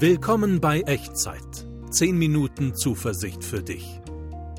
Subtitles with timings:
[0.00, 1.66] Willkommen bei Echtzeit.
[1.90, 4.00] 10 Minuten Zuversicht für dich.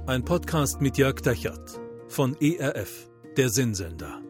[0.06, 1.80] Ein Podcast mit Jörg Dechert
[2.10, 4.22] von ERF, der Sinnsender.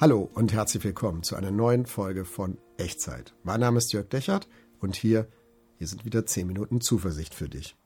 [0.00, 3.34] Hallo und herzlich willkommen zu einer neuen Folge von Echtzeit.
[3.42, 4.48] Mein Name ist Jörg Dechert
[4.80, 5.28] und hier,
[5.76, 7.76] hier sind wieder 10 Minuten Zuversicht für dich.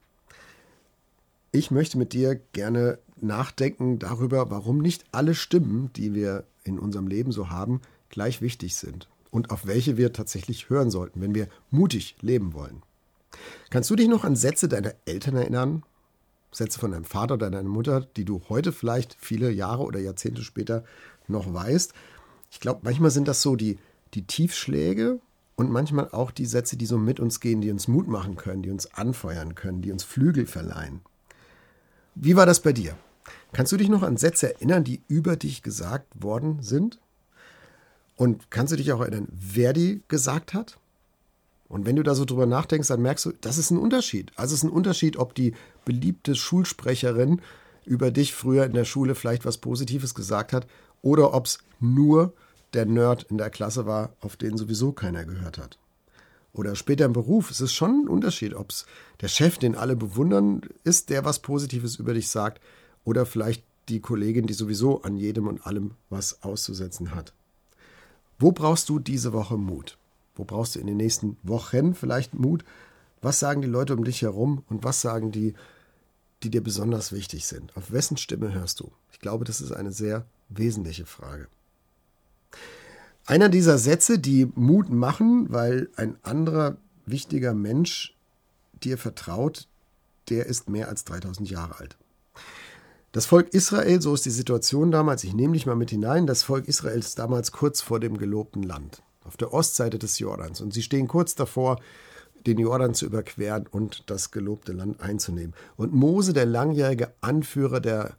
[1.50, 7.08] Ich möchte mit dir gerne nachdenken darüber, warum nicht alle Stimmen, die wir in unserem
[7.08, 7.80] Leben so haben,
[8.10, 12.82] gleich wichtig sind und auf welche wir tatsächlich hören sollten, wenn wir mutig leben wollen.
[13.70, 15.84] Kannst du dich noch an Sätze deiner Eltern erinnern?
[16.52, 20.42] Sätze von deinem Vater oder deiner Mutter, die du heute vielleicht viele Jahre oder Jahrzehnte
[20.42, 20.84] später
[21.28, 21.94] noch weißt?
[22.50, 23.78] Ich glaube, manchmal sind das so die,
[24.14, 25.20] die Tiefschläge
[25.54, 28.62] und manchmal auch die Sätze, die so mit uns gehen, die uns Mut machen können,
[28.62, 31.00] die uns anfeuern können, die uns Flügel verleihen.
[32.16, 32.96] Wie war das bei dir?
[33.52, 36.98] Kannst du dich noch an Sätze erinnern, die über dich gesagt worden sind?
[38.20, 40.76] Und kannst du dich auch erinnern, wer die gesagt hat?
[41.70, 44.30] Und wenn du da so drüber nachdenkst, dann merkst du, das ist ein Unterschied.
[44.36, 45.54] Also es ist ein Unterschied, ob die
[45.86, 47.40] beliebte Schulsprecherin
[47.86, 50.66] über dich früher in der Schule vielleicht was Positives gesagt hat
[51.00, 52.34] oder ob es nur
[52.74, 55.78] der Nerd in der Klasse war, auf den sowieso keiner gehört hat.
[56.52, 58.84] Oder später im Beruf, es ist schon ein Unterschied, ob es
[59.22, 62.60] der Chef, den alle bewundern, ist, der was Positives über dich sagt,
[63.02, 67.32] oder vielleicht die Kollegin, die sowieso an jedem und allem was auszusetzen hat.
[68.40, 69.98] Wo brauchst du diese Woche Mut?
[70.34, 72.64] Wo brauchst du in den nächsten Wochen vielleicht Mut?
[73.20, 75.52] Was sagen die Leute um dich herum und was sagen die,
[76.42, 77.76] die dir besonders wichtig sind?
[77.76, 78.90] Auf wessen Stimme hörst du?
[79.12, 81.48] Ich glaube, das ist eine sehr wesentliche Frage.
[83.26, 88.16] Einer dieser Sätze, die Mut machen, weil ein anderer wichtiger Mensch
[88.82, 89.68] dir vertraut,
[90.30, 91.98] der ist mehr als 3000 Jahre alt.
[93.12, 96.44] Das Volk Israel, so ist die Situation damals, ich nehme dich mal mit hinein, das
[96.44, 100.60] Volk Israel ist damals kurz vor dem gelobten Land, auf der Ostseite des Jordans.
[100.60, 101.80] Und sie stehen kurz davor,
[102.46, 105.54] den Jordan zu überqueren und das gelobte Land einzunehmen.
[105.76, 108.14] Und Mose, der langjährige Anführer, der,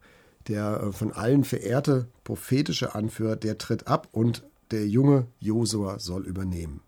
[0.48, 6.26] der äh, von allen verehrte prophetische Anführer, der tritt ab und der junge Josua soll
[6.26, 6.82] übernehmen.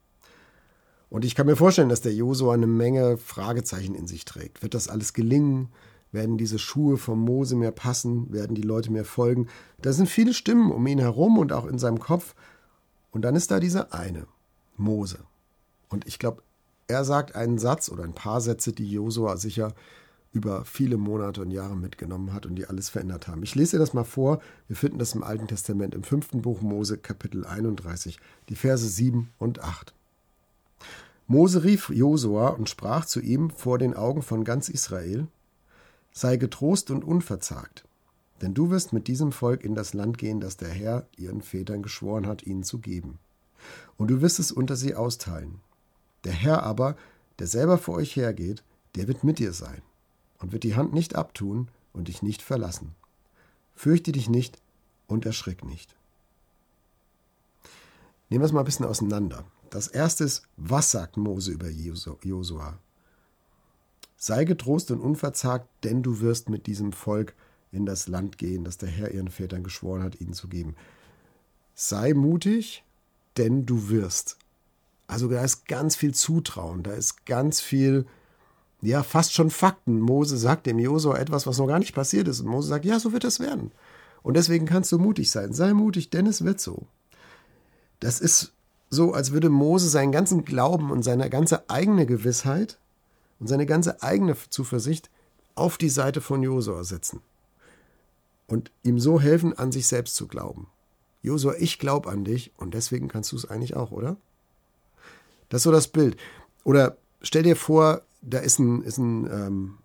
[1.09, 4.63] Und ich kann mir vorstellen, dass der Josua eine Menge Fragezeichen in sich trägt.
[4.63, 5.71] Wird das alles gelingen?
[6.15, 8.33] Werden diese Schuhe vom Mose mehr passen?
[8.33, 9.49] Werden die Leute mehr folgen?
[9.83, 12.37] Da sind viele Stimmen um ihn herum und auch in seinem Kopf.
[13.11, 14.29] Und dann ist da dieser eine,
[14.77, 15.19] Mose.
[15.89, 16.43] Und ich glaube,
[16.87, 19.75] er sagt einen Satz oder ein paar Sätze, die Josua sicher
[20.33, 23.43] über viele Monate und Jahre mitgenommen hat und die alles verändert haben.
[23.43, 24.41] Ich lese dir das mal vor.
[24.69, 29.31] Wir finden das im Alten Testament im fünften Buch Mose, Kapitel 31, die Verse 7
[29.39, 29.93] und 8.
[31.27, 35.27] Mose rief Josua und sprach zu ihm vor den Augen von ganz Israel:
[36.17, 37.85] Sei getrost und unverzagt,
[38.41, 41.83] denn du wirst mit diesem Volk in das Land gehen, das der Herr ihren Vätern
[41.83, 43.19] geschworen hat, ihnen zu geben.
[43.97, 45.61] Und du wirst es unter sie austeilen.
[46.23, 46.97] Der Herr aber,
[47.41, 48.63] der selber vor euch hergeht,
[48.95, 49.83] der wird mit dir sein
[50.39, 52.95] und wird die Hand nicht abtun und dich nicht verlassen.
[53.75, 54.59] Fürchte dich nicht
[55.09, 55.97] und erschrick nicht.
[58.31, 59.45] Nehmen wir es mal ein bisschen auseinander.
[59.71, 62.79] Das erste ist, was sagt Mose über Josua?
[64.27, 67.35] Sei getrost und unverzagt, denn du wirst mit diesem Volk
[67.73, 70.77] in das Land gehen, das der Herr ihren Vätern geschworen hat, ihnen zu geben.
[71.75, 72.85] Sei mutig,
[73.37, 74.39] denn du wirst.
[75.09, 78.07] Also da ist ganz viel Zutrauen, da ist ganz viel,
[78.81, 80.01] ja, fast schon Fakten.
[80.01, 82.41] Mose sagt dem Josua etwas, was noch gar nicht passiert ist.
[82.41, 83.73] Und Mose sagt, ja, so wird es werden.
[84.23, 85.53] Und deswegen kannst du mutig sein.
[85.53, 86.87] Sei mutig, denn es wird so.
[88.01, 88.55] Das ist
[88.89, 92.79] so, als würde Mose seinen ganzen Glauben und seine ganze eigene Gewissheit
[93.41, 95.11] und seine ganze eigene Zuversicht
[95.55, 97.21] auf die Seite von Josua setzen
[98.47, 100.69] und ihm so helfen, an sich selbst zu glauben.
[101.23, 104.17] Josua, ich glaube an dich und deswegen kannst du es eigentlich auch, oder?
[105.49, 106.17] Das ist so das Bild.
[106.65, 109.79] Oder stell dir vor, da ist ein, ist ein ähm,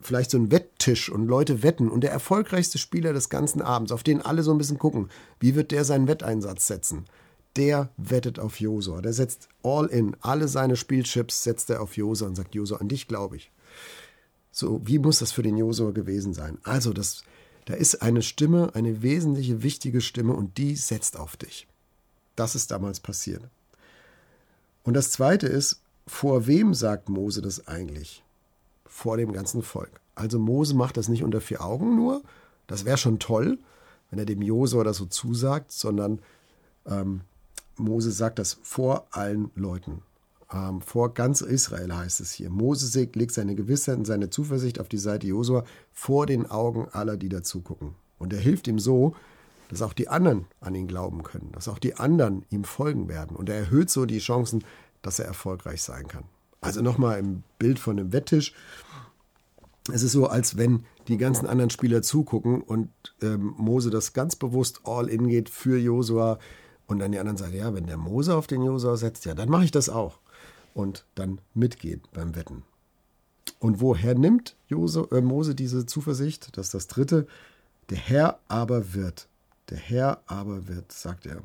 [0.00, 4.02] vielleicht so ein Wetttisch und Leute wetten und der erfolgreichste Spieler des ganzen Abends, auf
[4.02, 7.04] den alle so ein bisschen gucken, wie wird der seinen Wetteinsatz setzen?
[7.56, 9.02] Der wettet auf Josua.
[9.02, 10.16] Der setzt all in.
[10.20, 13.50] Alle seine Spielchips setzt er auf Josua und sagt, Josua, an dich glaube ich.
[14.52, 16.58] So, wie muss das für den Josua gewesen sein?
[16.64, 17.22] Also, das,
[17.66, 21.66] da ist eine Stimme, eine wesentliche, wichtige Stimme und die setzt auf dich.
[22.36, 23.42] Das ist damals passiert.
[24.82, 28.24] Und das zweite ist, vor wem sagt Mose das eigentlich?
[28.86, 30.00] Vor dem ganzen Volk.
[30.14, 32.22] Also Mose macht das nicht unter vier Augen nur.
[32.66, 33.58] Das wäre schon toll,
[34.10, 36.20] wenn er dem Josua das so zusagt, sondern
[36.86, 37.22] ähm,
[37.80, 40.02] Mose sagt das vor allen Leuten.
[40.52, 42.50] Ähm, vor ganz Israel heißt es hier.
[42.50, 47.16] Mose legt seine Gewissheit und seine Zuversicht auf die Seite Josua vor den Augen aller,
[47.16, 47.94] die dazugucken.
[48.18, 49.14] Und er hilft ihm so,
[49.68, 53.36] dass auch die anderen an ihn glauben können, dass auch die anderen ihm folgen werden.
[53.36, 54.64] Und er erhöht so die Chancen,
[55.02, 56.24] dass er erfolgreich sein kann.
[56.60, 58.52] Also nochmal im Bild von einem Wetttisch.
[59.92, 62.90] Es ist so, als wenn die ganzen anderen Spieler zugucken und
[63.22, 66.38] ähm, Mose das ganz bewusst all in geht für Josua
[66.90, 69.48] und dann die anderen sagen, ja, wenn der Mose auf den Josua setzt, ja, dann
[69.48, 70.18] mache ich das auch.
[70.74, 72.64] Und dann mitgehen beim Wetten.
[73.60, 76.56] Und woher nimmt Jose, äh, Mose diese Zuversicht?
[76.56, 77.28] Das ist das dritte.
[77.90, 79.28] Der Herr aber wird.
[79.68, 81.42] Der Herr aber wird, sagt er.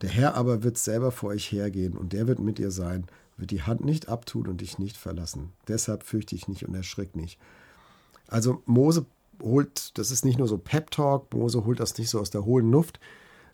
[0.00, 3.06] Der Herr aber wird selber vor euch hergehen und der wird mit ihr sein,
[3.36, 5.52] wird die Hand nicht abtun und dich nicht verlassen.
[5.68, 7.38] Deshalb fürchte ich nicht und erschrick nicht.
[8.26, 9.06] Also Mose
[9.40, 12.70] holt, das ist nicht nur so Pep-Talk, Mose holt das nicht so aus der hohlen
[12.70, 12.98] Luft,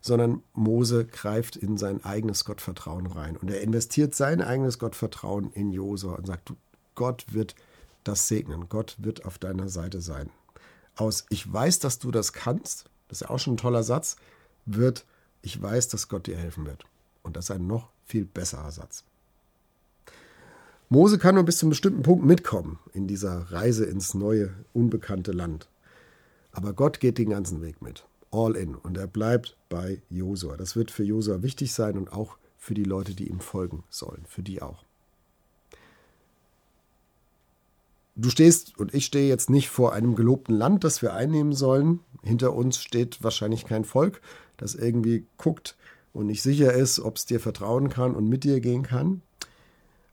[0.02, 3.36] sondern Mose greift in sein eigenes Gottvertrauen rein.
[3.36, 6.52] Und er investiert sein eigenes Gottvertrauen in Josua und sagt,
[6.96, 7.54] Gott wird
[8.04, 10.28] das segnen, Gott wird auf deiner Seite sein.
[10.96, 14.16] Aus Ich weiß, dass du das kannst, das ist ja auch schon ein toller Satz,
[14.66, 15.06] wird
[15.40, 16.84] Ich weiß, dass Gott dir helfen wird.
[17.22, 19.04] Und das ist ein noch viel besserer Satz.
[20.88, 25.32] Mose kann nur bis zu einem bestimmten Punkt mitkommen in dieser Reise ins neue, unbekannte
[25.32, 25.68] Land.
[26.50, 28.04] Aber Gott geht den ganzen Weg mit.
[28.32, 28.74] All in.
[28.74, 30.56] Und er bleibt bei Josua.
[30.56, 34.24] Das wird für Josua wichtig sein und auch für die Leute, die ihm folgen sollen.
[34.26, 34.84] Für die auch.
[38.14, 42.00] Du stehst und ich stehe jetzt nicht vor einem gelobten Land, das wir einnehmen sollen.
[42.22, 44.20] Hinter uns steht wahrscheinlich kein Volk,
[44.58, 45.76] das irgendwie guckt
[46.12, 49.22] und nicht sicher ist, ob es dir vertrauen kann und mit dir gehen kann.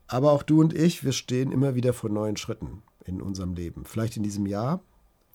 [0.08, 3.86] Aber auch du und ich, wir stehen immer wieder vor neuen Schritten in unserem Leben.
[3.86, 4.82] Vielleicht in diesem Jahr,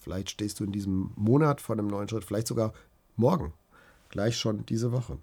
[0.05, 2.73] vielleicht stehst du in diesem Monat vor einem neuen Schritt, vielleicht sogar
[3.17, 3.53] morgen,
[4.11, 5.19] gleich schon diese Woche.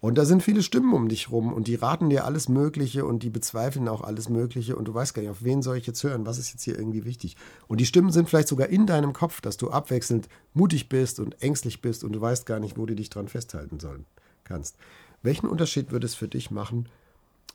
[0.00, 3.22] Und da sind viele Stimmen um dich rum und die raten dir alles Mögliche und
[3.22, 6.02] die bezweifeln auch alles Mögliche und du weißt gar nicht, auf wen soll ich jetzt
[6.02, 7.36] hören, was ist jetzt hier irgendwie wichtig.
[7.68, 11.42] Und die Stimmen sind vielleicht sogar in deinem Kopf, dass du abwechselnd mutig bist und
[11.42, 14.06] ängstlich bist und du weißt gar nicht, wo du dich dran festhalten sollen
[14.44, 14.76] kannst.
[15.22, 16.88] Welchen Unterschied würde es für dich machen,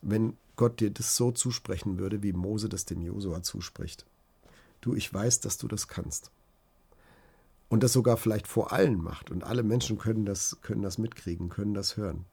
[0.03, 4.06] wenn Gott dir das so zusprechen würde, wie Mose das dem Josua zuspricht.
[4.81, 6.29] Du, ich weiß, dass du das kannst.
[7.67, 9.31] Und das sogar vielleicht vor allen macht.
[9.31, 12.25] Und alle Menschen können das, können das mitkriegen, können das hören.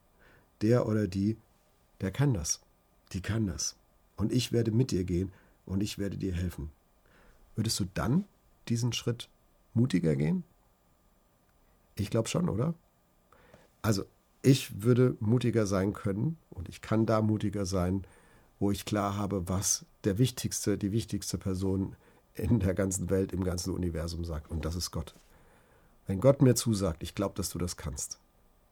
[0.60, 1.36] Der oder die,
[2.00, 2.60] der kann das.
[3.12, 3.76] Die kann das.
[4.16, 5.32] Und ich werde mit dir gehen
[5.64, 6.70] und ich werde dir helfen.
[7.56, 8.24] Würdest du dann
[8.68, 9.28] diesen Schritt
[9.74, 10.44] mutiger gehen?
[11.96, 12.74] Ich glaube schon, oder?
[13.82, 14.04] Also
[14.42, 18.04] ich würde mutiger sein können und ich kann da mutiger sein,
[18.58, 21.96] wo ich klar habe, was der wichtigste, die wichtigste Person
[22.34, 24.50] in der ganzen Welt, im ganzen Universum sagt.
[24.50, 25.14] Und das ist Gott.
[26.06, 28.18] Wenn Gott mir zusagt, ich glaube, dass du das kannst,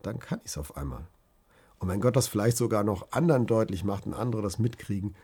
[0.03, 1.07] dann kann ich es auf einmal.
[1.79, 5.15] Und wenn Gott das vielleicht sogar noch anderen deutlich macht und andere das mitkriegen,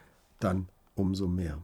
[0.41, 1.59] dann umso mehr.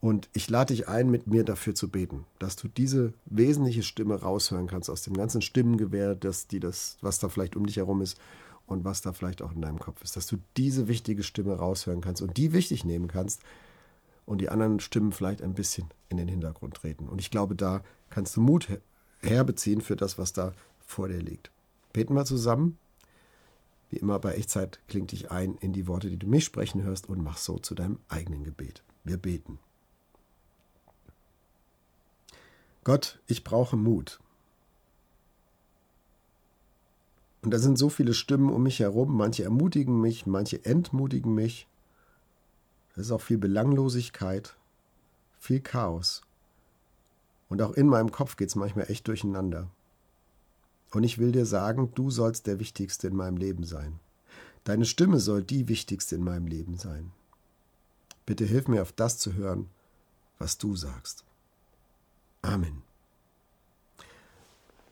[0.00, 4.20] Und ich lade dich ein, mit mir dafür zu beten, dass du diese wesentliche Stimme
[4.20, 8.02] raushören kannst aus dem ganzen Stimmengewehr, das, die das, was da vielleicht um dich herum
[8.02, 8.18] ist
[8.66, 10.16] und was da vielleicht auch in deinem Kopf ist.
[10.16, 13.40] Dass du diese wichtige Stimme raushören kannst und die wichtig nehmen kannst
[14.26, 17.08] und die anderen Stimmen vielleicht ein bisschen in den Hintergrund treten.
[17.08, 18.68] Und ich glaube, da kannst du Mut
[19.20, 21.50] herbeziehen für das, was da vor dir liegt.
[21.92, 22.78] Beten wir zusammen.
[23.90, 27.08] Wie immer bei Echtzeit klingt dich ein in die Worte, die du mich sprechen hörst
[27.08, 28.82] und mach so zu deinem eigenen Gebet.
[29.04, 29.58] Wir beten.
[32.82, 34.20] Gott, ich brauche Mut.
[37.42, 41.66] Und da sind so viele Stimmen um mich herum, manche ermutigen mich, manche entmutigen mich.
[42.94, 44.56] Es ist auch viel Belanglosigkeit,
[45.38, 46.22] viel Chaos.
[47.48, 49.68] Und auch in meinem Kopf geht es manchmal echt durcheinander.
[50.92, 53.98] Und ich will dir sagen, du sollst der Wichtigste in meinem Leben sein.
[54.62, 57.10] Deine Stimme soll die Wichtigste in meinem Leben sein.
[58.26, 59.68] Bitte hilf mir auf das zu hören,
[60.38, 61.24] was du sagst.
[62.42, 62.82] Amen.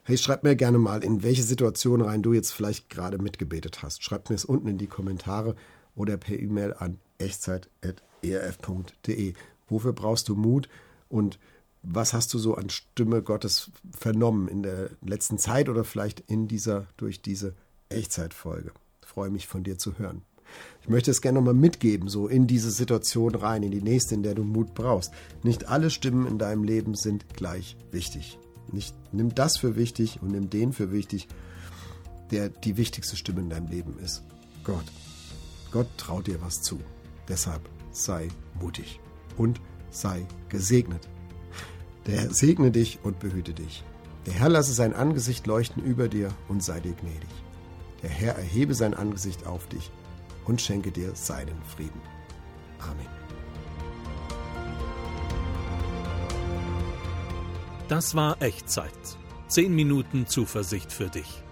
[0.04, 4.02] Hey, schreib mir gerne mal, in welche Situation rein du jetzt vielleicht gerade mitgebetet hast.
[4.02, 5.54] Schreib mir es unten in die Kommentare
[5.94, 9.34] oder per E-Mail an echtzeit.erf.de.
[9.68, 10.68] Wofür brauchst du Mut
[11.08, 11.38] und
[11.82, 16.46] was hast du so an Stimme Gottes vernommen in der letzten Zeit oder vielleicht in
[16.46, 17.54] dieser, durch diese
[17.88, 18.72] Echtzeitfolge?
[19.02, 20.22] Ich freue mich von dir zu hören.
[20.82, 24.22] Ich möchte es gerne nochmal mitgeben, so in diese Situation rein, in die nächste, in
[24.22, 25.12] der du Mut brauchst.
[25.42, 28.38] Nicht alle Stimmen in deinem Leben sind gleich wichtig.
[28.70, 31.28] Nicht, nimm das für wichtig und nimm den für wichtig,
[32.30, 34.22] der die wichtigste Stimme in deinem Leben ist.
[34.64, 34.84] Gott.
[35.72, 36.80] Gott traut dir was zu.
[37.28, 38.28] Deshalb sei
[38.60, 39.00] mutig
[39.36, 39.60] und
[39.90, 41.08] sei gesegnet.
[42.06, 43.84] Der Herr segne dich und behüte dich.
[44.26, 47.30] Der Herr lasse sein Angesicht leuchten über dir und sei dir gnädig.
[48.02, 49.90] Der Herr erhebe sein Angesicht auf dich
[50.44, 52.00] und schenke dir seinen Frieden.
[52.80, 53.06] Amen.
[57.88, 58.90] Das war Echtzeit.
[59.48, 61.42] 10 Minuten Zuversicht für dich.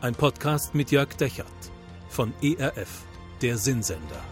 [0.00, 1.46] Ein Podcast mit Jörg Dechert
[2.08, 3.04] von ERF,
[3.42, 4.22] der Sinnsender.